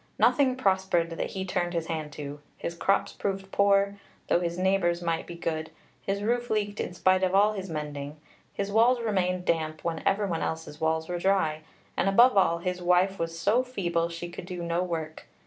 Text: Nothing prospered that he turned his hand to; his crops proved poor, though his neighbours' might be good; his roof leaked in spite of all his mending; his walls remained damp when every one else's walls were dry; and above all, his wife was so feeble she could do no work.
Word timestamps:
Nothing 0.17 0.55
prospered 0.55 1.11
that 1.11 1.29
he 1.29 1.45
turned 1.45 1.73
his 1.75 1.85
hand 1.85 2.11
to; 2.13 2.39
his 2.57 2.73
crops 2.73 3.13
proved 3.13 3.51
poor, 3.51 3.99
though 4.29 4.39
his 4.39 4.57
neighbours' 4.57 5.03
might 5.03 5.27
be 5.27 5.35
good; 5.35 5.69
his 6.01 6.23
roof 6.23 6.49
leaked 6.49 6.79
in 6.79 6.95
spite 6.95 7.21
of 7.21 7.35
all 7.35 7.53
his 7.53 7.69
mending; 7.69 8.17
his 8.51 8.71
walls 8.71 8.99
remained 8.99 9.45
damp 9.45 9.83
when 9.83 10.01
every 10.03 10.25
one 10.25 10.41
else's 10.41 10.81
walls 10.81 11.07
were 11.07 11.19
dry; 11.19 11.61
and 11.95 12.09
above 12.09 12.35
all, 12.35 12.57
his 12.57 12.81
wife 12.81 13.19
was 13.19 13.37
so 13.37 13.61
feeble 13.61 14.09
she 14.09 14.27
could 14.29 14.47
do 14.47 14.63
no 14.63 14.81
work. 14.81 15.27